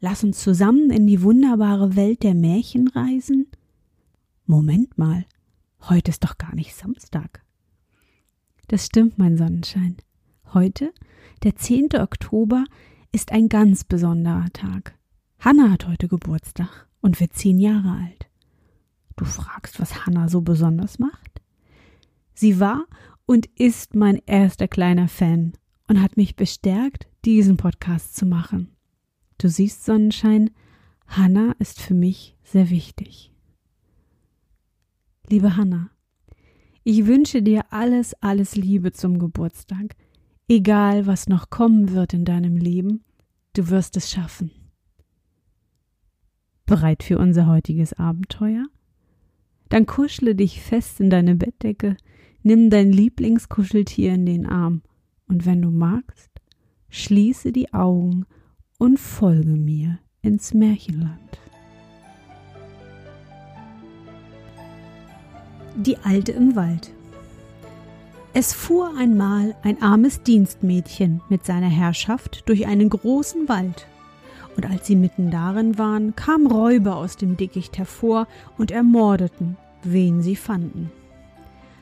Lass 0.00 0.22
uns 0.22 0.40
zusammen 0.40 0.90
in 0.90 1.06
die 1.06 1.22
wunderbare 1.22 1.96
Welt 1.96 2.22
der 2.22 2.34
Märchen 2.34 2.88
reisen? 2.88 3.46
Moment 4.44 4.98
mal, 4.98 5.24
heute 5.88 6.10
ist 6.10 6.22
doch 6.22 6.36
gar 6.36 6.54
nicht 6.54 6.74
Samstag. 6.74 7.42
Das 8.68 8.84
stimmt, 8.84 9.16
mein 9.16 9.38
Sonnenschein. 9.38 9.96
Heute, 10.52 10.92
der 11.42 11.56
10. 11.56 11.88
Oktober, 11.98 12.64
ist 13.10 13.32
ein 13.32 13.48
ganz 13.48 13.84
besonderer 13.84 14.50
Tag. 14.52 14.98
Hanna 15.38 15.70
hat 15.70 15.86
heute 15.86 16.08
Geburtstag 16.08 16.86
und 17.00 17.18
wird 17.18 17.32
zehn 17.32 17.58
Jahre 17.58 17.92
alt. 17.92 18.28
Du 19.16 19.24
fragst, 19.24 19.80
was 19.80 20.04
Hanna 20.04 20.28
so 20.28 20.42
besonders 20.42 20.98
macht? 20.98 21.40
Sie 22.34 22.60
war 22.60 22.84
und 23.24 23.46
ist 23.46 23.94
mein 23.94 24.20
erster 24.26 24.68
kleiner 24.68 25.08
Fan 25.08 25.54
und 25.88 26.02
hat 26.02 26.18
mich 26.18 26.36
bestärkt, 26.36 27.06
diesen 27.24 27.56
Podcast 27.56 28.14
zu 28.14 28.26
machen. 28.26 28.75
Du 29.38 29.48
siehst, 29.48 29.84
Sonnenschein, 29.84 30.50
Hanna 31.06 31.54
ist 31.58 31.80
für 31.80 31.94
mich 31.94 32.36
sehr 32.42 32.70
wichtig. 32.70 33.32
Liebe 35.28 35.56
Hanna, 35.56 35.90
ich 36.84 37.06
wünsche 37.06 37.42
dir 37.42 37.64
alles, 37.70 38.14
alles 38.22 38.56
Liebe 38.56 38.92
zum 38.92 39.18
Geburtstag. 39.18 39.96
Egal, 40.48 41.06
was 41.06 41.28
noch 41.28 41.50
kommen 41.50 41.90
wird 41.90 42.14
in 42.14 42.24
deinem 42.24 42.56
Leben, 42.56 43.04
du 43.54 43.68
wirst 43.68 43.96
es 43.96 44.10
schaffen. 44.10 44.52
Bereit 46.64 47.02
für 47.02 47.18
unser 47.18 47.46
heutiges 47.46 47.92
Abenteuer? 47.92 48.66
Dann 49.68 49.86
kuschle 49.86 50.34
dich 50.34 50.60
fest 50.62 51.00
in 51.00 51.10
deine 51.10 51.34
Bettdecke, 51.34 51.96
nimm 52.42 52.70
dein 52.70 52.92
Lieblingskuscheltier 52.92 54.14
in 54.14 54.26
den 54.26 54.46
Arm 54.46 54.82
und 55.26 55.44
wenn 55.44 55.62
du 55.62 55.70
magst, 55.70 56.30
schließe 56.88 57.50
die 57.50 57.74
Augen 57.74 58.26
und 58.78 58.98
folge 58.98 59.50
mir 59.50 59.98
ins 60.22 60.52
Märchenland. 60.54 61.38
Die 65.76 65.96
Alte 65.98 66.32
im 66.32 66.56
Wald 66.56 66.92
Es 68.32 68.52
fuhr 68.52 68.92
einmal 68.98 69.54
ein 69.62 69.82
armes 69.82 70.22
Dienstmädchen 70.22 71.20
mit 71.28 71.44
seiner 71.44 71.68
Herrschaft 71.68 72.48
durch 72.48 72.66
einen 72.66 72.90
großen 72.90 73.48
Wald, 73.48 73.86
und 74.56 74.66
als 74.66 74.86
sie 74.86 74.96
mitten 74.96 75.30
darin 75.30 75.78
waren, 75.78 76.16
kamen 76.16 76.46
Räuber 76.46 76.96
aus 76.96 77.16
dem 77.16 77.36
Dickicht 77.36 77.76
hervor 77.76 78.26
und 78.56 78.70
ermordeten, 78.70 79.56
wen 79.82 80.22
sie 80.22 80.36
fanden. 80.36 80.90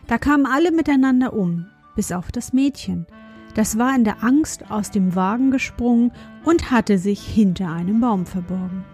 Da 0.09 0.19
kamen 0.19 0.47
alle 0.47 0.73
miteinander 0.73 1.33
um, 1.33 1.67
bis 1.95 2.11
auf 2.13 2.33
das 2.33 2.53
Mädchen, 2.53 3.07
das 3.55 3.79
war 3.79 3.95
in 3.95 4.05
der 4.05 4.23
Angst 4.23 4.71
aus 4.71 4.91
dem 4.91 5.15
Wagen 5.15 5.51
gesprungen 5.51 6.13
und 6.45 6.71
hatte 6.71 6.99
sich 6.99 7.21
hinter 7.25 7.71
einem 7.71 8.01
Baum 8.01 8.27
verborgen. 8.27 8.85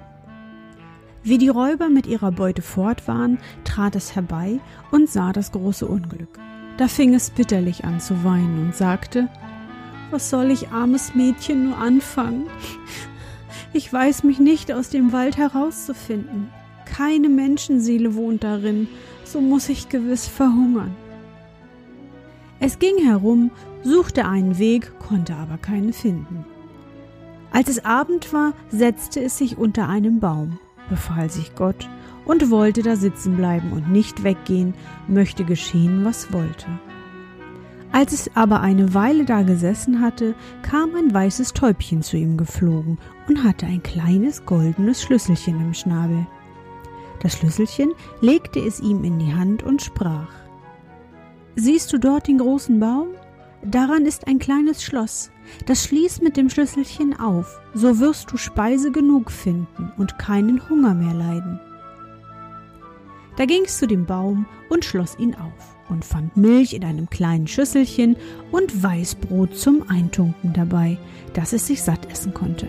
Wie 1.23 1.39
die 1.39 1.49
Räuber 1.49 1.89
mit 1.89 2.07
ihrer 2.07 2.33
Beute 2.33 2.63
fort 2.63 3.07
waren, 3.07 3.39
trat 3.65 3.95
es 3.95 4.15
herbei 4.15 4.61
und 4.91 5.09
sah 5.09 5.33
das 5.33 5.53
große 5.53 5.87
Unglück. 5.87 6.39
Da 6.79 6.89
fing 6.89 7.13
es 7.15 7.31
bitterlich 7.31 7.85
an 7.85 8.01
zu 8.01 8.25
weinen 8.25 8.67
und 8.67 8.75
sagte 8.75 9.29
Was 10.11 10.31
soll 10.31 10.51
ich, 10.51 10.71
armes 10.71 11.15
Mädchen, 11.15 11.65
nur 11.65 11.79
anfangen? 11.79 12.47
Ich 13.73 13.93
weiß 13.93 14.25
mich 14.25 14.39
nicht 14.39 14.73
aus 14.73 14.89
dem 14.89 15.13
Wald 15.13 15.37
herauszufinden. 15.37 16.49
Keine 16.87 17.29
Menschenseele 17.29 18.15
wohnt 18.15 18.43
darin, 18.43 18.89
so 19.25 19.41
muss 19.41 19.69
ich 19.69 19.89
gewiss 19.89 20.27
verhungern. 20.27 20.97
Es 22.63 22.79
ging 22.79 22.99
herum, 23.03 23.51
suchte 23.83 24.27
einen 24.27 24.59
Weg, 24.59 24.93
konnte 24.99 25.35
aber 25.35 25.57
keinen 25.57 25.95
finden. 25.95 26.45
Als 27.51 27.71
es 27.71 27.85
Abend 27.87 28.35
war, 28.35 28.53
setzte 28.69 29.23
es 29.23 29.39
sich 29.39 29.57
unter 29.57 29.89
einem 29.89 30.21
Baum, 30.21 30.59
befahl 30.91 31.31
sich 31.31 31.55
Gott 31.55 31.89
und 32.27 32.51
wollte 32.51 32.83
da 32.83 32.97
sitzen 32.97 33.37
bleiben 33.37 33.73
und 33.73 33.91
nicht 33.91 34.23
weggehen, 34.25 34.75
möchte 35.09 35.45
geschehen, 35.45 36.05
was 36.05 36.35
wollte. 36.35 36.67
Als 37.93 38.13
es 38.13 38.31
aber 38.37 38.61
eine 38.61 38.93
Weile 38.93 39.25
da 39.25 39.43
gesessen 39.43 40.01
hatte, 40.01 40.35
kam 40.63 40.95
ein 40.95 41.13
weißes 41.13 41.55
Täubchen 41.55 42.03
zu 42.03 42.19
ihm 42.19 42.37
geflogen 42.37 42.99
und 43.27 43.43
hatte 43.43 43.67
ein 43.67 43.83
kleines 43.83 44.45
goldenes 44.45 45.03
Schlüsselchen 45.03 45.61
im 45.61 45.75
Schnabel. 45.75 46.27
Das 47.21 47.39
Schlüsselchen 47.39 47.93
legte 48.21 48.61
es 48.61 48.81
ihm 48.81 49.03
in 49.03 49.19
die 49.19 49.35
Hand 49.35 49.63
und 49.63 49.83
sprach 49.83 50.40
Siehst 51.57 51.93
du 51.93 51.99
dort 51.99 52.29
den 52.29 52.39
großen 52.39 52.79
Baum? 52.79 53.09
Daran 53.63 54.07
ist 54.07 54.27
ein 54.27 54.39
kleines 54.39 54.83
Schloss, 54.83 55.31
das 55.67 55.85
schließt 55.85 56.23
mit 56.23 56.37
dem 56.37 56.49
Schlüsselchen 56.49 57.19
auf, 57.19 57.61
so 57.75 57.99
wirst 57.99 58.33
du 58.33 58.39
Speise 58.39 58.91
genug 58.91 59.31
finden 59.31 59.93
und 59.99 60.19
keinen 60.19 60.67
Hunger 60.71 60.95
mehr 60.95 61.13
leiden. 61.13 61.61
Da 63.37 63.45
ging 63.45 63.65
es 63.65 63.79
zu 63.79 63.87
dem 63.87 64.07
Baum 64.07 64.47
und 64.71 64.85
schloss 64.85 65.19
ihn 65.19 65.35
auf 65.35 65.77
und 65.91 66.05
fand 66.05 66.37
Milch 66.37 66.73
in 66.73 66.85
einem 66.85 67.11
kleinen 67.11 67.47
Schüsselchen 67.47 68.17
und 68.51 68.83
Weißbrot 68.83 69.57
zum 69.57 69.89
Eintunken 69.89 70.53
dabei, 70.55 70.99
dass 71.35 71.53
es 71.53 71.67
sich 71.67 71.83
satt 71.83 72.11
essen 72.11 72.33
konnte. 72.33 72.67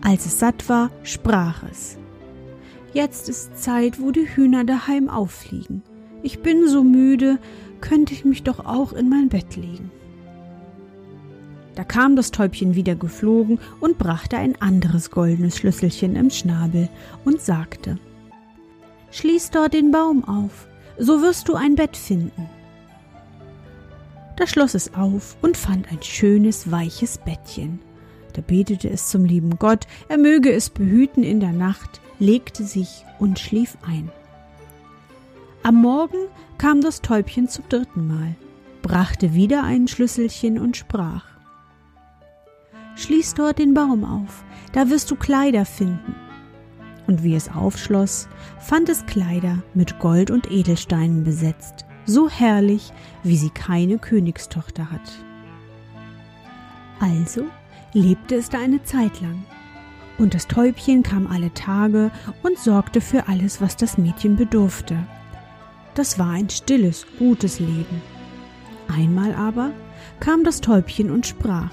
Als 0.00 0.24
es 0.24 0.38
satt 0.38 0.68
war, 0.68 0.90
sprach 1.02 1.62
es 1.70 1.98
Jetzt 2.92 3.28
ist 3.28 3.62
Zeit, 3.62 4.00
wo 4.00 4.10
die 4.10 4.26
Hühner 4.26 4.64
daheim 4.64 5.08
auffliegen. 5.08 5.82
Ich 6.22 6.40
bin 6.40 6.68
so 6.68 6.82
müde, 6.82 7.38
könnte 7.80 8.12
ich 8.12 8.24
mich 8.24 8.42
doch 8.42 8.66
auch 8.66 8.92
in 8.92 9.08
mein 9.08 9.28
Bett 9.28 9.56
legen. 9.56 9.90
Da 11.74 11.84
kam 11.84 12.16
das 12.16 12.30
Täubchen 12.30 12.74
wieder 12.74 12.94
geflogen 12.94 13.58
und 13.80 13.96
brachte 13.96 14.36
ein 14.36 14.60
anderes 14.60 15.10
goldenes 15.10 15.56
Schlüsselchen 15.56 16.16
im 16.16 16.30
Schnabel 16.30 16.88
und 17.24 17.40
sagte 17.40 17.98
Schließ 19.12 19.50
dort 19.50 19.74
den 19.74 19.90
Baum 19.90 20.24
auf, 20.24 20.68
so 20.98 21.22
wirst 21.22 21.48
du 21.48 21.54
ein 21.54 21.74
Bett 21.74 21.96
finden. 21.96 22.48
Da 24.36 24.46
schloss 24.46 24.74
es 24.74 24.94
auf 24.94 25.36
und 25.42 25.56
fand 25.56 25.90
ein 25.90 26.02
schönes, 26.02 26.70
weiches 26.70 27.18
Bettchen. 27.18 27.80
Da 28.34 28.42
betete 28.42 28.88
es 28.88 29.08
zum 29.08 29.24
lieben 29.24 29.58
Gott, 29.58 29.86
er 30.08 30.18
möge 30.18 30.52
es 30.52 30.70
behüten 30.70 31.24
in 31.24 31.40
der 31.40 31.52
Nacht, 31.52 32.00
legte 32.18 32.64
sich 32.64 33.04
und 33.18 33.38
schlief 33.38 33.76
ein. 33.86 34.10
Am 35.62 35.74
Morgen 35.74 36.28
kam 36.56 36.80
das 36.80 37.02
Täubchen 37.02 37.46
zum 37.46 37.68
dritten 37.68 38.06
Mal, 38.06 38.34
brachte 38.80 39.34
wieder 39.34 39.62
ein 39.62 39.88
Schlüsselchen 39.88 40.58
und 40.58 40.74
sprach 40.74 41.26
Schließ 42.96 43.34
dort 43.34 43.58
den 43.58 43.74
Baum 43.74 44.02
auf, 44.02 44.42
da 44.72 44.88
wirst 44.88 45.10
du 45.10 45.16
Kleider 45.16 45.66
finden. 45.66 46.14
Und 47.06 47.22
wie 47.22 47.34
es 47.34 47.50
aufschloss, 47.50 48.26
fand 48.58 48.88
es 48.88 49.04
Kleider 49.04 49.62
mit 49.74 49.98
Gold 49.98 50.30
und 50.30 50.50
Edelsteinen 50.50 51.24
besetzt, 51.24 51.84
so 52.06 52.30
herrlich, 52.30 52.90
wie 53.22 53.36
sie 53.36 53.50
keine 53.50 53.98
Königstochter 53.98 54.90
hat. 54.90 55.12
Also 57.00 57.44
lebte 57.92 58.36
es 58.36 58.48
da 58.48 58.58
eine 58.60 58.82
Zeit 58.82 59.20
lang, 59.20 59.44
und 60.16 60.32
das 60.32 60.46
Täubchen 60.46 61.02
kam 61.02 61.26
alle 61.26 61.52
Tage 61.52 62.10
und 62.42 62.58
sorgte 62.58 63.02
für 63.02 63.28
alles, 63.28 63.60
was 63.60 63.76
das 63.76 63.98
Mädchen 63.98 64.36
bedurfte, 64.36 64.96
das 65.94 66.18
war 66.18 66.30
ein 66.30 66.48
stilles, 66.48 67.06
gutes 67.18 67.60
Leben. 67.60 68.02
Einmal 68.88 69.34
aber 69.34 69.72
kam 70.18 70.44
das 70.44 70.60
Täubchen 70.60 71.10
und 71.10 71.26
sprach 71.26 71.70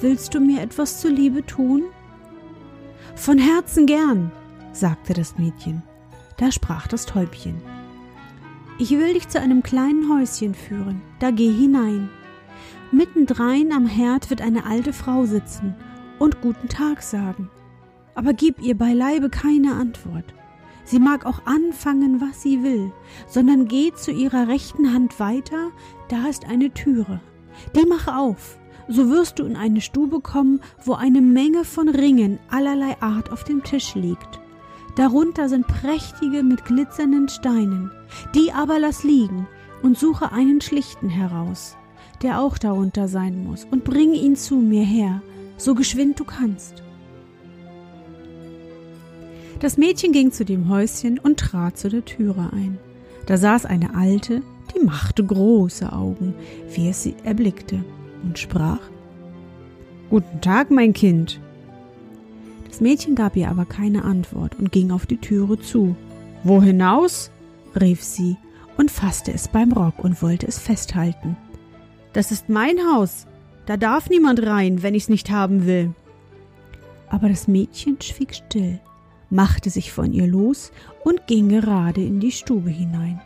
Willst 0.00 0.34
du 0.34 0.40
mir 0.40 0.62
etwas 0.62 1.00
zuliebe 1.00 1.44
tun? 1.44 1.84
Von 3.14 3.38
Herzen 3.38 3.86
gern, 3.86 4.32
sagte 4.72 5.12
das 5.12 5.36
Mädchen. 5.36 5.82
Da 6.38 6.50
sprach 6.50 6.86
das 6.86 7.04
Täubchen 7.04 7.60
Ich 8.78 8.90
will 8.90 9.12
dich 9.12 9.28
zu 9.28 9.40
einem 9.40 9.62
kleinen 9.62 10.10
Häuschen 10.10 10.54
führen, 10.54 11.02
da 11.18 11.30
geh 11.30 11.52
hinein. 11.52 12.08
Mittendrein 12.92 13.72
am 13.72 13.86
Herd 13.86 14.30
wird 14.30 14.40
eine 14.40 14.64
alte 14.64 14.92
Frau 14.92 15.26
sitzen 15.26 15.74
und 16.18 16.40
guten 16.40 16.68
Tag 16.68 17.02
sagen, 17.02 17.50
aber 18.14 18.32
gib 18.32 18.60
ihr 18.60 18.76
beileibe 18.76 19.28
keine 19.28 19.74
Antwort. 19.74 20.34
Sie 20.90 20.98
mag 20.98 21.24
auch 21.24 21.46
anfangen, 21.46 22.20
was 22.20 22.42
sie 22.42 22.64
will, 22.64 22.90
sondern 23.28 23.68
geh 23.68 23.92
zu 23.94 24.10
ihrer 24.10 24.48
rechten 24.48 24.92
Hand 24.92 25.20
weiter, 25.20 25.70
da 26.08 26.26
ist 26.26 26.48
eine 26.48 26.74
Türe. 26.74 27.20
Die 27.76 27.86
mach 27.88 28.08
auf, 28.08 28.58
so 28.88 29.08
wirst 29.08 29.38
du 29.38 29.44
in 29.44 29.54
eine 29.54 29.82
Stube 29.82 30.20
kommen, 30.20 30.60
wo 30.84 30.94
eine 30.94 31.20
Menge 31.20 31.64
von 31.64 31.88
Ringen 31.88 32.40
allerlei 32.50 33.00
Art 33.00 33.30
auf 33.30 33.44
dem 33.44 33.62
Tisch 33.62 33.94
liegt. 33.94 34.40
Darunter 34.96 35.48
sind 35.48 35.68
prächtige 35.68 36.42
mit 36.42 36.64
glitzernden 36.64 37.28
Steinen. 37.28 37.92
Die 38.34 38.52
aber 38.52 38.80
lass 38.80 39.04
liegen 39.04 39.46
und 39.84 39.96
suche 39.96 40.32
einen 40.32 40.60
schlichten 40.60 41.08
heraus, 41.08 41.76
der 42.20 42.40
auch 42.40 42.58
darunter 42.58 43.06
sein 43.06 43.44
muss, 43.44 43.64
und 43.70 43.84
bring 43.84 44.12
ihn 44.12 44.34
zu 44.34 44.56
mir 44.56 44.82
her, 44.82 45.22
so 45.56 45.76
geschwind 45.76 46.18
du 46.18 46.24
kannst. 46.24 46.82
Das 49.60 49.76
Mädchen 49.76 50.12
ging 50.12 50.32
zu 50.32 50.46
dem 50.46 50.70
Häuschen 50.70 51.18
und 51.18 51.38
trat 51.38 51.76
zu 51.76 51.90
der 51.90 52.04
Türe 52.04 52.50
ein. 52.52 52.78
Da 53.26 53.36
saß 53.36 53.66
eine 53.66 53.94
Alte, 53.94 54.42
die 54.74 54.84
machte 54.84 55.22
große 55.22 55.92
Augen, 55.92 56.34
wie 56.70 56.88
es 56.88 57.02
sie 57.02 57.14
erblickte, 57.24 57.84
und 58.22 58.38
sprach 58.38 58.80
Guten 60.08 60.40
Tag, 60.40 60.70
mein 60.70 60.94
Kind. 60.94 61.40
Das 62.68 62.80
Mädchen 62.80 63.14
gab 63.14 63.36
ihr 63.36 63.50
aber 63.50 63.66
keine 63.66 64.04
Antwort 64.04 64.58
und 64.58 64.72
ging 64.72 64.90
auf 64.90 65.04
die 65.04 65.18
Türe 65.18 65.60
zu. 65.60 65.94
Wo 66.42 66.62
hinaus? 66.62 67.30
rief 67.78 68.02
sie 68.02 68.36
und 68.78 68.90
fasste 68.90 69.32
es 69.32 69.46
beim 69.46 69.72
Rock 69.72 70.02
und 70.02 70.22
wollte 70.22 70.46
es 70.46 70.58
festhalten. 70.58 71.36
Das 72.14 72.32
ist 72.32 72.48
mein 72.48 72.78
Haus. 72.92 73.26
Da 73.66 73.76
darf 73.76 74.08
niemand 74.08 74.44
rein, 74.44 74.82
wenn 74.82 74.94
ich's 74.94 75.10
nicht 75.10 75.30
haben 75.30 75.66
will. 75.66 75.94
Aber 77.08 77.28
das 77.28 77.46
Mädchen 77.46 78.00
schwieg 78.00 78.34
still, 78.34 78.80
machte 79.30 79.70
sich 79.70 79.92
von 79.92 80.12
ihr 80.12 80.26
los 80.26 80.72
und 81.04 81.26
ging 81.26 81.48
gerade 81.48 82.02
in 82.02 82.20
die 82.20 82.32
Stube 82.32 82.70
hinein. 82.70 83.20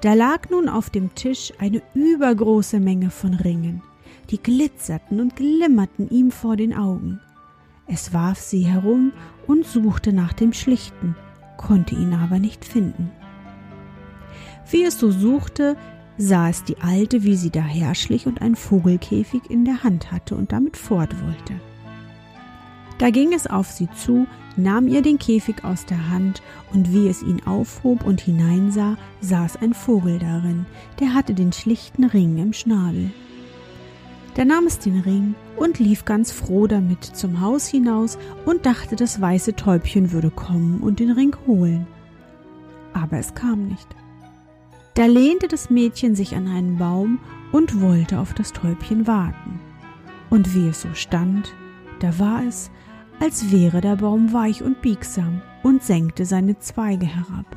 Da 0.00 0.14
lag 0.14 0.50
nun 0.50 0.68
auf 0.68 0.90
dem 0.90 1.14
Tisch 1.14 1.52
eine 1.58 1.82
übergroße 1.94 2.80
Menge 2.80 3.10
von 3.10 3.34
Ringen, 3.34 3.82
die 4.30 4.38
glitzerten 4.38 5.20
und 5.20 5.36
glimmerten 5.36 6.08
ihm 6.08 6.30
vor 6.30 6.56
den 6.56 6.74
Augen. 6.74 7.20
Es 7.86 8.12
warf 8.12 8.38
sie 8.38 8.62
herum 8.62 9.12
und 9.46 9.66
suchte 9.66 10.12
nach 10.12 10.32
dem 10.32 10.52
Schlichten, 10.52 11.16
konnte 11.56 11.94
ihn 11.94 12.14
aber 12.14 12.38
nicht 12.38 12.64
finden. 12.64 13.10
Wie 14.70 14.84
es 14.84 14.98
so 14.98 15.10
suchte, 15.10 15.76
sah 16.16 16.48
es 16.48 16.64
die 16.64 16.78
Alte, 16.78 17.24
wie 17.24 17.36
sie 17.36 17.50
daherschlich 17.50 18.26
und 18.26 18.40
einen 18.40 18.56
Vogelkäfig 18.56 19.50
in 19.50 19.64
der 19.64 19.82
Hand 19.82 20.12
hatte 20.12 20.36
und 20.36 20.52
damit 20.52 20.76
fort 20.76 21.14
wollte. 21.22 21.54
Da 22.98 23.10
ging 23.10 23.32
es 23.32 23.46
auf 23.46 23.70
sie 23.70 23.88
zu, 23.96 24.26
nahm 24.56 24.86
ihr 24.86 25.02
den 25.02 25.18
Käfig 25.18 25.64
aus 25.64 25.84
der 25.84 26.10
Hand, 26.10 26.42
und 26.72 26.92
wie 26.92 27.08
es 27.08 27.22
ihn 27.22 27.42
aufhob 27.44 28.04
und 28.04 28.20
hineinsah, 28.20 28.96
saß 29.20 29.56
ein 29.56 29.74
Vogel 29.74 30.18
darin, 30.18 30.66
der 31.00 31.14
hatte 31.14 31.34
den 31.34 31.52
schlichten 31.52 32.04
Ring 32.04 32.38
im 32.38 32.52
Schnabel. 32.52 33.10
Da 34.34 34.44
nahm 34.44 34.66
es 34.66 34.78
den 34.78 35.00
Ring 35.00 35.34
und 35.56 35.78
lief 35.78 36.04
ganz 36.04 36.32
froh 36.32 36.66
damit 36.66 37.04
zum 37.04 37.40
Haus 37.40 37.66
hinaus 37.66 38.18
und 38.44 38.66
dachte, 38.66 38.96
das 38.96 39.20
weiße 39.20 39.54
Täubchen 39.54 40.10
würde 40.12 40.30
kommen 40.30 40.80
und 40.80 40.98
den 40.98 41.12
Ring 41.12 41.36
holen. 41.46 41.86
Aber 42.92 43.18
es 43.18 43.34
kam 43.34 43.68
nicht. 43.68 43.86
Da 44.94 45.06
lehnte 45.06 45.48
das 45.48 45.70
Mädchen 45.70 46.14
sich 46.14 46.36
an 46.36 46.48
einen 46.48 46.78
Baum 46.78 47.18
und 47.52 47.80
wollte 47.80 48.18
auf 48.18 48.34
das 48.34 48.52
Täubchen 48.52 49.06
warten. 49.06 49.60
Und 50.30 50.54
wie 50.54 50.68
es 50.68 50.82
so 50.82 50.88
stand, 50.94 51.52
da 52.04 52.18
war 52.18 52.42
es, 52.44 52.70
als 53.18 53.50
wäre 53.50 53.80
der 53.80 53.96
Baum 53.96 54.34
weich 54.34 54.62
und 54.62 54.82
biegsam 54.82 55.40
und 55.62 55.82
senkte 55.82 56.26
seine 56.26 56.58
Zweige 56.58 57.06
herab. 57.06 57.56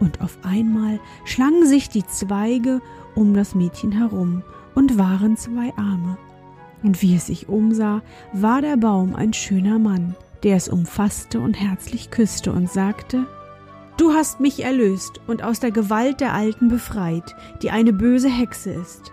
Und 0.00 0.22
auf 0.22 0.38
einmal 0.42 0.98
schlangen 1.26 1.66
sich 1.66 1.90
die 1.90 2.06
Zweige 2.06 2.80
um 3.14 3.34
das 3.34 3.54
Mädchen 3.54 3.92
herum 3.92 4.42
und 4.74 4.96
waren 4.96 5.36
zwei 5.36 5.70
Arme. 5.76 6.16
Und 6.82 7.02
wie 7.02 7.14
es 7.14 7.26
sich 7.26 7.50
umsah, 7.50 8.00
war 8.32 8.62
der 8.62 8.78
Baum 8.78 9.14
ein 9.14 9.34
schöner 9.34 9.78
Mann, 9.78 10.16
der 10.44 10.56
es 10.56 10.68
umfasste 10.68 11.38
und 11.38 11.52
herzlich 11.52 12.10
küsste 12.10 12.52
und 12.52 12.70
sagte, 12.70 13.26
Du 13.98 14.14
hast 14.14 14.40
mich 14.40 14.64
erlöst 14.64 15.20
und 15.26 15.44
aus 15.44 15.60
der 15.60 15.72
Gewalt 15.72 16.20
der 16.20 16.32
Alten 16.32 16.68
befreit, 16.68 17.36
die 17.60 17.70
eine 17.70 17.92
böse 17.92 18.30
Hexe 18.30 18.70
ist. 18.70 19.12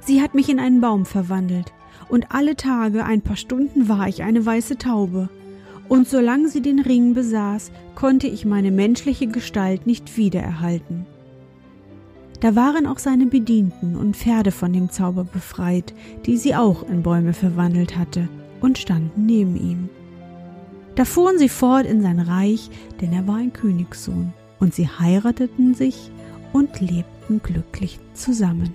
Sie 0.00 0.22
hat 0.22 0.34
mich 0.34 0.48
in 0.48 0.58
einen 0.58 0.80
Baum 0.80 1.04
verwandelt, 1.04 1.72
und 2.12 2.26
alle 2.30 2.56
Tage 2.56 3.06
ein 3.06 3.22
paar 3.22 3.36
Stunden 3.36 3.88
war 3.88 4.06
ich 4.06 4.22
eine 4.22 4.44
weiße 4.44 4.76
Taube, 4.76 5.30
und 5.88 6.06
solange 6.06 6.50
sie 6.50 6.60
den 6.60 6.78
Ring 6.78 7.14
besaß, 7.14 7.72
konnte 7.94 8.26
ich 8.26 8.44
meine 8.44 8.70
menschliche 8.70 9.28
Gestalt 9.28 9.86
nicht 9.86 10.18
wiedererhalten. 10.18 11.06
Da 12.40 12.54
waren 12.54 12.86
auch 12.86 12.98
seine 12.98 13.24
Bedienten 13.24 13.96
und 13.96 14.14
Pferde 14.14 14.50
von 14.52 14.74
dem 14.74 14.90
Zauber 14.90 15.24
befreit, 15.24 15.94
die 16.26 16.36
sie 16.36 16.54
auch 16.54 16.86
in 16.86 17.02
Bäume 17.02 17.32
verwandelt 17.32 17.96
hatte, 17.96 18.28
und 18.60 18.76
standen 18.76 19.24
neben 19.24 19.56
ihm. 19.56 19.88
Da 20.96 21.06
fuhren 21.06 21.38
sie 21.38 21.48
fort 21.48 21.86
in 21.86 22.02
sein 22.02 22.20
Reich, 22.20 22.68
denn 23.00 23.14
er 23.14 23.26
war 23.26 23.36
ein 23.36 23.54
Königssohn, 23.54 24.34
und 24.60 24.74
sie 24.74 24.86
heirateten 24.86 25.72
sich 25.72 26.10
und 26.52 26.78
lebten 26.78 27.40
glücklich 27.42 27.98
zusammen. 28.12 28.74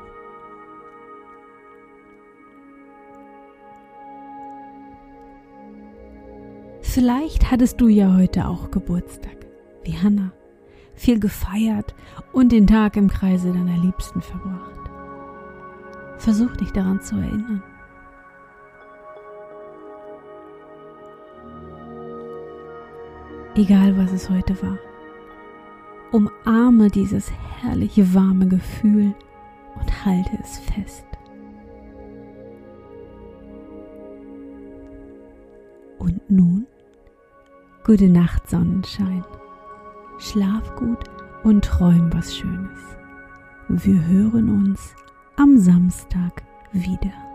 Vielleicht 6.93 7.49
hattest 7.49 7.79
du 7.79 7.87
ja 7.87 8.13
heute 8.17 8.45
auch 8.49 8.69
Geburtstag, 8.69 9.37
wie 9.85 9.97
Hannah, 9.97 10.33
viel 10.93 11.21
gefeiert 11.21 11.95
und 12.33 12.51
den 12.51 12.67
Tag 12.67 12.97
im 12.97 13.07
Kreise 13.07 13.53
deiner 13.53 13.77
Liebsten 13.77 14.21
verbracht. 14.21 14.81
Versuch 16.17 16.53
dich 16.57 16.69
daran 16.71 16.99
zu 16.99 17.15
erinnern. 17.15 17.63
Egal 23.55 23.97
was 23.97 24.11
es 24.11 24.29
heute 24.29 24.61
war, 24.61 24.77
umarme 26.11 26.89
dieses 26.89 27.31
herrliche 27.61 28.13
warme 28.13 28.49
Gefühl 28.49 29.15
und 29.79 30.05
halte 30.05 30.37
es 30.43 30.57
fest. 30.57 31.05
Und 35.97 36.29
nun 36.29 36.67
Gute 37.83 38.09
Nacht, 38.09 38.47
Sonnenschein. 38.47 39.25
Schlaf 40.19 40.75
gut 40.75 40.99
und 41.43 41.65
träum 41.65 42.13
was 42.13 42.37
Schönes. 42.37 42.79
Wir 43.69 44.05
hören 44.05 44.49
uns 44.49 44.93
am 45.35 45.57
Samstag 45.57 46.43
wieder. 46.71 47.30